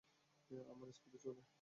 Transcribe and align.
আমার 0.71 0.87
স্পটে 0.91 1.17
চলে। 1.17 1.41